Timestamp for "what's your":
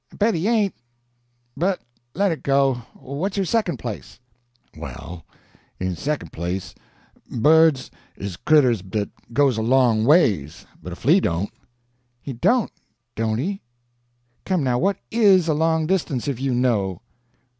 2.95-3.45